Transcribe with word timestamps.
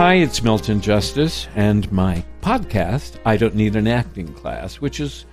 Hi, 0.00 0.14
it's 0.14 0.42
Milton 0.42 0.80
Justice, 0.80 1.46
and 1.54 1.92
my 1.92 2.24
podcast, 2.40 3.18
I 3.26 3.36
Don't 3.36 3.54
Need 3.54 3.76
an 3.76 3.86
Acting 3.86 4.32
Class, 4.32 4.76
which 4.76 4.98
is 4.98 5.26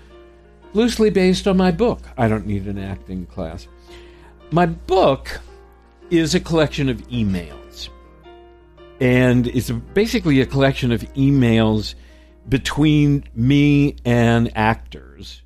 loosely 0.74 1.10
based 1.10 1.48
on 1.48 1.56
my 1.56 1.72
book, 1.72 2.02
I 2.18 2.28
Don't 2.28 2.46
Need 2.46 2.68
an 2.68 2.78
Acting 2.78 3.28
Class. 3.28 3.70
My 4.52 4.66
book 4.66 5.40
is 6.10 6.36
a 6.36 6.42
collection 6.42 6.90
of 6.90 6.98
emails, 7.08 7.88
and 9.00 9.48
it's 9.48 9.70
basically 9.72 10.42
a 10.42 10.46
collection 10.46 10.92
of 10.92 11.02
emails 11.14 11.96
between 12.50 13.24
me 13.34 13.96
and 14.04 14.52
actors 14.54 15.44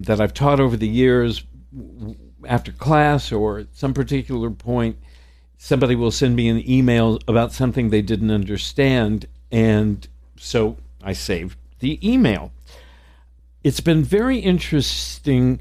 that 0.00 0.20
I've 0.20 0.34
taught 0.34 0.58
over 0.58 0.76
the 0.76 0.88
years 0.88 1.44
after 2.44 2.72
class 2.72 3.30
or 3.30 3.60
at 3.60 3.76
some 3.76 3.94
particular 3.94 4.50
point 4.50 4.98
somebody 5.58 5.94
will 5.94 6.10
send 6.10 6.36
me 6.36 6.48
an 6.48 6.68
email 6.68 7.18
about 7.26 7.52
something 7.52 7.90
they 7.90 8.02
didn't 8.02 8.30
understand 8.30 9.26
and 9.50 10.08
so 10.38 10.76
I 11.02 11.12
saved 11.12 11.56
the 11.78 11.98
email. 12.08 12.52
It's 13.62 13.80
been 13.80 14.02
very 14.02 14.38
interesting 14.38 15.60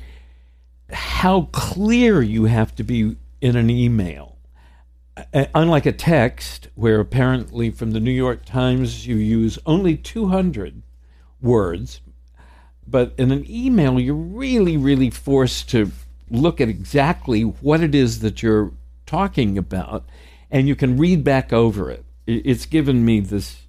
how 0.91 1.49
clear 1.51 2.21
you 2.21 2.45
have 2.45 2.75
to 2.75 2.83
be 2.83 3.15
in 3.41 3.55
an 3.55 3.69
email. 3.69 4.37
Uh, 5.17 5.23
uh, 5.33 5.45
unlike 5.55 5.85
a 5.85 5.91
text, 5.91 6.67
where 6.75 6.99
apparently 6.99 7.71
from 7.71 7.91
the 7.91 7.99
New 7.99 8.11
York 8.11 8.45
Times 8.45 9.07
you 9.07 9.15
use 9.15 9.57
only 9.65 9.97
200 9.97 10.81
words, 11.41 12.01
but 12.87 13.13
in 13.17 13.31
an 13.31 13.45
email, 13.49 13.99
you're 13.99 14.13
really, 14.13 14.77
really 14.77 15.09
forced 15.09 15.69
to 15.71 15.91
look 16.29 16.61
at 16.61 16.69
exactly 16.69 17.41
what 17.41 17.81
it 17.81 17.95
is 17.95 18.19
that 18.19 18.43
you're 18.43 18.71
talking 19.05 19.57
about, 19.57 20.05
and 20.49 20.67
you 20.67 20.75
can 20.75 20.97
read 20.97 21.23
back 21.23 21.51
over 21.53 21.89
it. 21.91 22.05
It's 22.25 22.65
given 22.65 23.05
me 23.05 23.19
this 23.19 23.63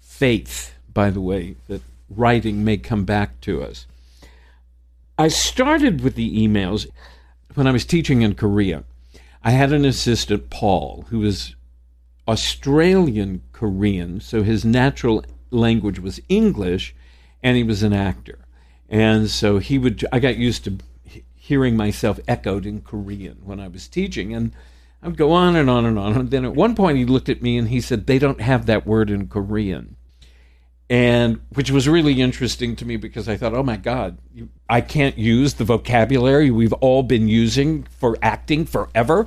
faith, 0.00 0.74
by 0.92 1.10
the 1.10 1.20
way, 1.20 1.56
that 1.68 1.82
writing 2.08 2.64
may 2.64 2.76
come 2.76 3.04
back 3.04 3.40
to 3.42 3.62
us. 3.62 3.86
I 5.18 5.28
started 5.28 6.00
with 6.00 6.16
the 6.16 6.46
emails 6.46 6.88
when 7.54 7.66
I 7.66 7.72
was 7.72 7.84
teaching 7.84 8.22
in 8.22 8.34
Korea. 8.34 8.84
I 9.42 9.50
had 9.50 9.72
an 9.72 9.84
assistant, 9.84 10.50
Paul, 10.50 11.06
who 11.10 11.20
was 11.20 11.54
Australian 12.26 13.42
Korean, 13.52 14.20
so 14.20 14.42
his 14.42 14.64
natural 14.64 15.24
language 15.50 15.98
was 15.98 16.20
English, 16.28 16.94
and 17.42 17.56
he 17.56 17.62
was 17.62 17.82
an 17.82 17.92
actor. 17.92 18.38
And 18.88 19.30
so 19.30 19.58
he 19.58 19.78
would, 19.78 20.04
I 20.10 20.18
got 20.18 20.36
used 20.36 20.64
to 20.64 20.78
hearing 21.44 21.76
myself 21.76 22.18
echoed 22.26 22.64
in 22.64 22.80
Korean 22.80 23.36
when 23.44 23.60
I 23.60 23.68
was 23.68 23.86
teaching. 23.86 24.34
And 24.34 24.52
I 25.02 25.08
would 25.08 25.18
go 25.18 25.32
on 25.32 25.56
and 25.56 25.68
on 25.68 25.84
and 25.84 25.98
on. 25.98 26.16
And 26.16 26.30
then 26.30 26.46
at 26.46 26.54
one 26.54 26.74
point 26.74 26.96
he 26.96 27.04
looked 27.04 27.28
at 27.28 27.42
me 27.42 27.58
and 27.58 27.68
he 27.68 27.82
said, 27.82 28.06
They 28.06 28.18
don't 28.18 28.40
have 28.40 28.64
that 28.64 28.86
word 28.86 29.10
in 29.10 29.28
Korean. 29.28 29.96
And 30.88 31.42
which 31.50 31.70
was 31.70 31.86
really 31.86 32.22
interesting 32.22 32.76
to 32.76 32.86
me 32.86 32.96
because 32.96 33.28
I 33.28 33.36
thought, 33.36 33.54
oh 33.54 33.62
my 33.62 33.76
God, 33.76 34.18
I 34.68 34.80
can't 34.80 35.18
use 35.18 35.54
the 35.54 35.64
vocabulary 35.64 36.50
we've 36.50 36.74
all 36.74 37.02
been 37.02 37.26
using 37.26 37.84
for 37.98 38.16
acting 38.22 38.64
forever. 38.64 39.26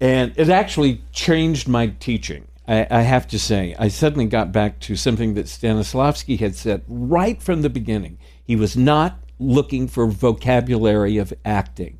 And 0.00 0.34
it 0.36 0.48
actually 0.50 1.02
changed 1.12 1.66
my 1.68 1.88
teaching. 1.88 2.48
I, 2.68 2.86
I 2.90 3.02
have 3.02 3.26
to 3.28 3.38
say, 3.38 3.74
I 3.78 3.88
suddenly 3.88 4.26
got 4.26 4.52
back 4.52 4.80
to 4.80 4.96
something 4.96 5.34
that 5.34 5.46
Stanislavski 5.46 6.38
had 6.38 6.54
said 6.54 6.82
right 6.88 7.40
from 7.42 7.62
the 7.62 7.70
beginning. 7.70 8.18
He 8.42 8.56
was 8.56 8.76
not 8.76 9.18
looking 9.38 9.88
for 9.88 10.06
vocabulary 10.06 11.18
of 11.18 11.32
acting. 11.44 11.98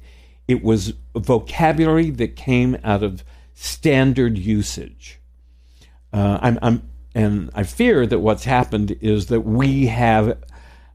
It 0.49 0.63
was 0.63 0.95
vocabulary 1.15 2.11
that 2.11 2.37
came 2.37 2.79
out 2.85 3.03
of 3.03 3.25
standard 3.55 4.39
usage. 4.39 5.21
Uh, 6.13 6.39
I'm, 6.41 6.59
I'm, 6.63 6.89
and 7.15 7.51
I 7.55 7.65
fear 7.65 8.07
that 8.07 8.21
what's 8.21 8.45
happened 8.45 8.97
is 9.01 9.27
that 9.27 9.41
we 9.41 9.87
have, 9.87 10.39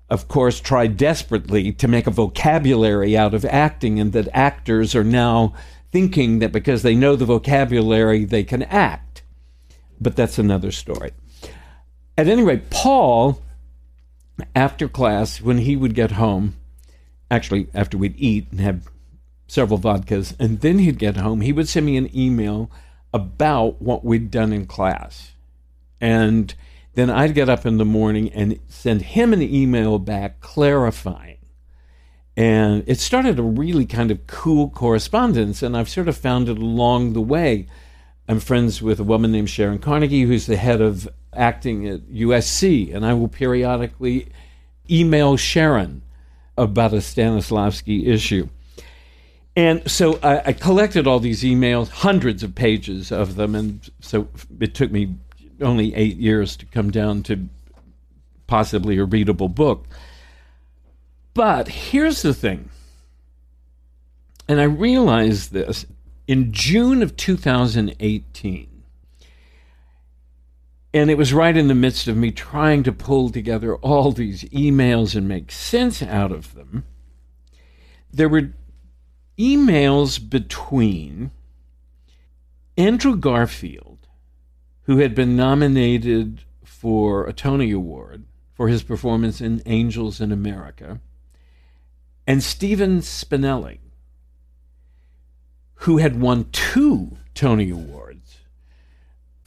of 0.09 0.27
course, 0.27 0.59
tried 0.59 0.97
desperately 0.97 1.71
to 1.73 1.87
make 1.87 2.07
a 2.07 2.11
vocabulary 2.11 3.17
out 3.17 3.33
of 3.33 3.43
acting, 3.45 3.99
and 3.99 4.13
that 4.13 4.29
actors 4.33 4.95
are 4.95 5.03
now 5.03 5.53
thinking 5.91 6.39
that 6.39 6.51
because 6.51 6.83
they 6.83 6.95
know 6.95 7.15
the 7.15 7.25
vocabulary, 7.25 8.23
they 8.23 8.43
can 8.43 8.63
act. 8.63 9.23
But 9.99 10.15
that's 10.15 10.39
another 10.39 10.71
story. 10.71 11.11
At 12.17 12.27
any 12.27 12.43
rate, 12.43 12.69
Paul 12.69 13.41
after 14.55 14.87
class, 14.87 15.41
when 15.41 15.59
he 15.59 15.75
would 15.75 15.93
get 15.93 16.11
home, 16.13 16.55
actually 17.29 17.67
after 17.73 17.97
we'd 17.97 18.15
eat 18.17 18.47
and 18.51 18.59
have 18.59 18.89
several 19.47 19.79
vodkas, 19.79 20.35
and 20.39 20.61
then 20.61 20.79
he'd 20.79 20.99
get 20.99 21.17
home, 21.17 21.41
he 21.41 21.53
would 21.53 21.67
send 21.67 21.85
me 21.85 21.97
an 21.97 22.15
email 22.15 22.71
about 23.13 23.81
what 23.81 24.05
we'd 24.05 24.31
done 24.31 24.53
in 24.53 24.65
class. 24.65 25.31
And 25.99 26.53
then 26.93 27.09
I'd 27.09 27.35
get 27.35 27.49
up 27.49 27.65
in 27.65 27.77
the 27.77 27.85
morning 27.85 28.31
and 28.33 28.59
send 28.67 29.01
him 29.01 29.33
an 29.33 29.41
email 29.41 29.99
back 29.99 30.39
clarifying. 30.39 31.37
And 32.35 32.83
it 32.87 32.99
started 32.99 33.39
a 33.39 33.43
really 33.43 33.85
kind 33.85 34.09
of 34.09 34.25
cool 34.27 34.69
correspondence, 34.69 35.61
and 35.61 35.75
I've 35.75 35.89
sort 35.89 36.07
of 36.07 36.17
found 36.17 36.49
it 36.49 36.57
along 36.57 37.13
the 37.13 37.21
way. 37.21 37.67
I'm 38.27 38.39
friends 38.39 38.81
with 38.81 38.99
a 38.99 39.03
woman 39.03 39.31
named 39.31 39.49
Sharon 39.49 39.79
Carnegie, 39.79 40.23
who's 40.23 40.45
the 40.45 40.55
head 40.55 40.79
of 40.79 41.09
acting 41.33 41.87
at 41.87 42.01
USC, 42.09 42.93
and 42.93 43.05
I 43.05 43.13
will 43.13 43.27
periodically 43.27 44.27
email 44.89 45.37
Sharon 45.37 46.01
about 46.57 46.93
a 46.93 46.97
Stanislavski 46.97 48.07
issue. 48.07 48.49
And 49.55 49.89
so 49.89 50.19
I, 50.23 50.41
I, 50.47 50.53
collected 50.53 51.07
all 51.07 51.19
these 51.19 51.43
emails, 51.43 51.89
hundreds 51.89 52.41
of 52.41 52.55
pages 52.55 53.11
of 53.11 53.35
them, 53.35 53.53
and 53.55 53.89
so 53.99 54.27
it 54.59 54.73
took 54.75 54.91
me 54.91 55.15
only 55.61 55.93
eight 55.93 56.17
years 56.17 56.55
to 56.57 56.65
come 56.65 56.89
down 56.89 57.23
to 57.23 57.49
possibly 58.47 58.97
a 58.97 59.03
readable 59.03 59.49
book. 59.49 59.87
But 61.33 61.67
here's 61.67 62.21
the 62.21 62.33
thing, 62.33 62.69
and 64.47 64.59
I 64.59 64.65
realized 64.65 65.51
this 65.51 65.85
in 66.27 66.53
June 66.53 67.01
of 67.01 67.17
2018 67.17 68.70
and 70.93 71.09
it 71.09 71.17
was 71.17 71.33
right 71.33 71.55
in 71.55 71.67
the 71.67 71.75
midst 71.75 72.07
of 72.07 72.17
me 72.17 72.31
trying 72.31 72.83
to 72.83 72.91
pull 72.91 73.29
together 73.29 73.75
all 73.77 74.11
these 74.11 74.43
emails 74.45 75.15
and 75.15 75.27
make 75.27 75.51
sense 75.51 76.03
out 76.03 76.31
of 76.31 76.53
them. 76.53 76.83
There 78.11 78.27
were 78.27 78.51
emails 79.39 80.19
between 80.29 81.31
Andrew 82.77 83.15
Garfield, 83.15 84.07
who 84.83 84.97
had 84.97 85.15
been 85.15 85.35
nominated 85.35 86.41
for 86.63 87.25
a 87.25 87.33
Tony 87.33 87.71
Award 87.71 88.25
for 88.53 88.67
his 88.67 88.83
performance 88.83 89.39
in 89.39 89.61
Angels 89.65 90.19
in 90.19 90.31
America, 90.31 90.99
and 92.27 92.43
Stephen 92.43 92.99
Spinella, 92.99 93.77
who 95.75 95.97
had 95.97 96.19
won 96.19 96.49
two 96.51 97.17
Tony 97.33 97.69
Awards 97.69 98.10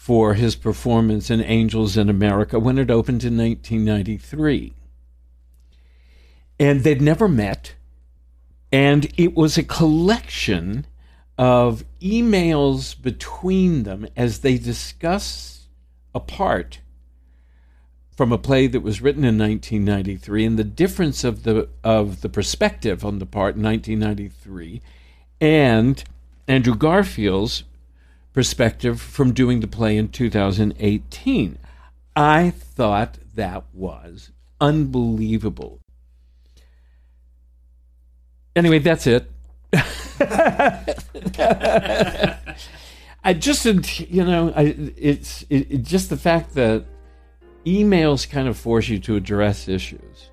for 0.04 0.34
his 0.34 0.54
performance 0.54 1.30
in 1.30 1.40
Angels 1.40 1.96
in 1.96 2.10
America 2.10 2.60
when 2.60 2.76
it 2.76 2.90
opened 2.90 3.24
in 3.24 3.38
1993. 3.38 4.74
And 6.60 6.84
they'd 6.84 7.00
never 7.00 7.26
met. 7.26 7.74
And 8.70 9.10
it 9.16 9.34
was 9.34 9.56
a 9.56 9.62
collection 9.62 10.84
of 11.38 11.84
emails 12.02 13.00
between 13.00 13.84
them 13.84 14.06
as 14.14 14.40
they 14.40 14.58
discuss 14.58 15.68
a 16.14 16.20
part 16.20 16.80
from 18.14 18.30
a 18.30 18.36
play 18.36 18.66
that 18.66 18.80
was 18.80 19.00
written 19.00 19.24
in 19.24 19.38
1993 19.38 20.44
and 20.44 20.58
the 20.58 20.64
difference 20.64 21.24
of 21.24 21.44
the 21.44 21.66
of 21.82 22.20
the 22.20 22.28
perspective 22.28 23.06
on 23.06 23.20
the 23.20 23.26
part 23.26 23.56
in 23.56 23.62
1993 23.62 24.82
and 25.40 26.04
Andrew 26.46 26.74
Garfield's 26.74 27.64
perspective 28.34 29.00
from 29.00 29.32
doing 29.32 29.60
the 29.60 29.66
play 29.66 29.96
in 29.96 30.08
2018. 30.08 31.58
I 32.14 32.50
thought 32.50 33.16
that 33.34 33.64
was 33.72 34.30
unbelievable. 34.60 35.80
Anyway, 38.54 38.80
that's 38.80 39.06
it. 39.06 39.30
I 43.24 43.32
just, 43.32 43.64
you 44.00 44.24
know, 44.24 44.52
I, 44.54 44.74
it's 44.96 45.42
it, 45.48 45.70
it, 45.70 45.82
just 45.82 46.10
the 46.10 46.16
fact 46.16 46.54
that 46.54 46.84
emails 47.64 48.28
kind 48.28 48.46
of 48.46 48.56
force 48.56 48.88
you 48.88 48.98
to 49.00 49.16
address 49.16 49.66
issues. 49.66 50.30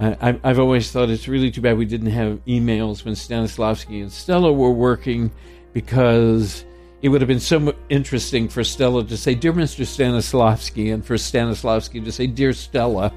I, 0.00 0.40
I've 0.42 0.58
always 0.58 0.90
thought 0.90 1.10
it's 1.10 1.28
really 1.28 1.50
too 1.50 1.60
bad 1.60 1.78
we 1.78 1.84
didn't 1.84 2.10
have 2.10 2.44
emails 2.44 3.04
when 3.04 3.14
Stanislavski 3.14 4.02
and 4.02 4.10
Stella 4.10 4.52
were 4.52 4.72
working 4.72 5.30
because 5.72 6.64
it 7.02 7.08
would 7.08 7.20
have 7.20 7.28
been 7.28 7.40
so 7.40 7.74
interesting 7.88 8.48
for 8.48 8.62
Stella 8.62 9.04
to 9.04 9.16
say, 9.16 9.34
Dear 9.34 9.52
Mr. 9.52 9.84
Stanislavski, 9.84 10.92
and 10.94 11.04
for 11.04 11.14
Stanislavski 11.14 12.04
to 12.04 12.12
say, 12.12 12.26
Dear 12.26 12.52
Stella, 12.52 13.12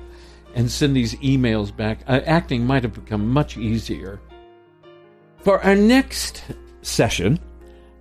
and 0.55 0.71
send 0.71 0.95
these 0.95 1.15
emails 1.15 1.75
back. 1.75 1.99
Uh, 2.07 2.21
acting 2.25 2.65
might 2.65 2.83
have 2.83 2.93
become 2.93 3.29
much 3.29 3.57
easier. 3.57 4.19
For 5.37 5.61
our 5.61 5.75
next 5.75 6.43
session, 6.81 7.39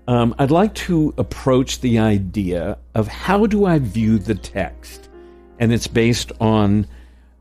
um, 0.06 0.34
I'd 0.38 0.50
like 0.50 0.74
to 0.74 1.12
approach 1.18 1.80
the 1.80 1.98
idea 1.98 2.78
of 2.94 3.08
how 3.08 3.46
do 3.46 3.66
I 3.66 3.78
view 3.78 4.18
the 4.18 4.34
text? 4.34 5.10
And 5.58 5.72
it's 5.72 5.86
based 5.86 6.32
on 6.40 6.86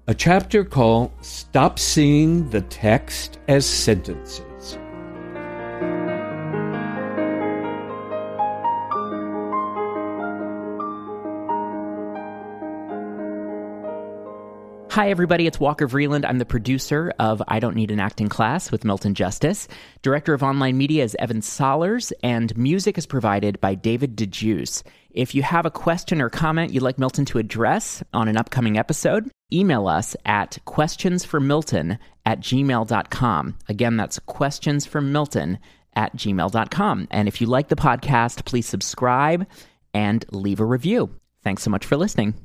a 0.07 0.13
chapter 0.13 0.65
called 0.65 1.11
Stop 1.21 1.79
Seeing 1.79 2.49
the 2.49 2.61
Text 2.61 3.39
as 3.47 3.65
Sentences. 3.65 4.52
Hi, 14.93 15.09
everybody. 15.09 15.47
It's 15.47 15.59
Walker 15.59 15.87
Vreeland. 15.87 16.23
I'm 16.23 16.37
the 16.37 16.45
producer 16.45 17.11
of 17.17 17.41
I 17.47 17.59
Don't 17.59 17.75
Need 17.75 17.89
an 17.89 17.99
Acting 17.99 18.29
Class 18.29 18.71
with 18.71 18.85
Milton 18.85 19.15
Justice. 19.15 19.67
Director 20.03 20.35
of 20.35 20.43
online 20.43 20.77
media 20.77 21.03
is 21.03 21.15
Evan 21.17 21.41
Solers, 21.41 22.11
and 22.21 22.55
music 22.55 22.99
is 22.99 23.07
provided 23.07 23.59
by 23.59 23.73
David 23.73 24.15
DeJuice. 24.15 24.83
If 25.09 25.33
you 25.33 25.41
have 25.41 25.65
a 25.65 25.71
question 25.71 26.21
or 26.21 26.29
comment 26.29 26.71
you'd 26.71 26.83
like 26.83 26.99
Milton 26.99 27.25
to 27.25 27.39
address 27.39 28.03
on 28.13 28.27
an 28.27 28.37
upcoming 28.37 28.77
episode, 28.77 29.31
email 29.51 29.87
us 29.87 30.15
at 30.27 30.59
questionsformilton 30.67 31.97
at 32.27 32.39
gmail.com. 32.41 33.57
Again, 33.67 33.97
that's 33.97 34.19
questionsformilton 34.19 35.57
at 35.95 36.15
gmail.com. 36.15 37.07
And 37.09 37.27
if 37.27 37.41
you 37.41 37.47
like 37.47 37.69
the 37.69 37.75
podcast, 37.75 38.45
please 38.45 38.67
subscribe 38.67 39.47
and 39.91 40.23
leave 40.31 40.59
a 40.59 40.65
review. 40.65 41.15
Thanks 41.43 41.63
so 41.63 41.71
much 41.71 41.83
for 41.83 41.97
listening. 41.97 42.35